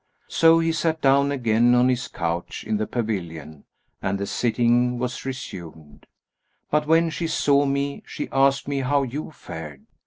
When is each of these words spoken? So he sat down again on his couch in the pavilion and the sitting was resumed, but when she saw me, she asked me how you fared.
So 0.29 0.57
he 0.57 0.71
sat 0.71 0.99
down 0.99 1.31
again 1.31 1.75
on 1.75 1.87
his 1.87 2.07
couch 2.07 2.63
in 2.63 2.77
the 2.77 2.87
pavilion 2.87 3.65
and 4.01 4.17
the 4.17 4.25
sitting 4.25 4.97
was 4.97 5.25
resumed, 5.27 6.07
but 6.71 6.87
when 6.87 7.11
she 7.11 7.27
saw 7.27 7.67
me, 7.67 8.01
she 8.03 8.27
asked 8.31 8.67
me 8.67 8.79
how 8.79 9.03
you 9.03 9.29
fared. 9.29 9.85